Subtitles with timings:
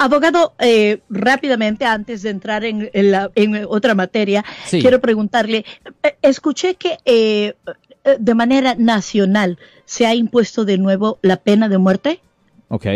[0.00, 5.64] Abogado, eh, rápidamente, antes de entrar en, la, en otra materia, quiero preguntarle,
[6.04, 7.54] eh, escuché que eh,
[8.16, 12.20] de manera nacional se ha impuesto de nuevo la pena de muerte.
[12.68, 12.86] Ok.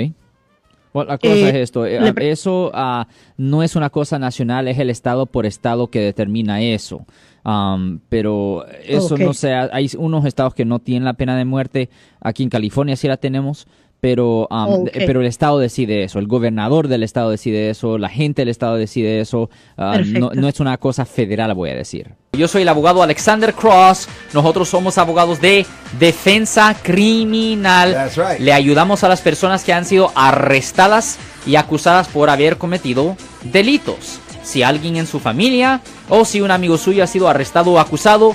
[0.93, 5.27] Bueno, la cosa es esto, eso ah, no es una cosa nacional, es el estado
[5.27, 7.05] por estado que determina eso.
[7.45, 11.91] Um, pero eso no sea, hay unos estados que no tienen la pena de muerte,
[12.21, 13.67] aquí en California sí la tenemos,
[14.03, 18.43] pero, um, pero el Estado decide eso, el gobernador del Estado decide eso, la gente
[18.43, 19.99] del Estado decide eso, uh,
[20.35, 22.11] no, es una cosa federal, voy a decir.
[22.33, 25.65] Yo soy el abogado Alexander Cross, nosotros somos abogados de
[26.01, 28.11] defensa criminal.
[28.41, 33.17] Le ayudamos a las personas que han sido arrestadas y acusadas por haber cometido
[33.53, 34.19] delitos.
[34.43, 38.35] Si alguien en su familia o si un amigo suyo ha sido arrestado o acusado,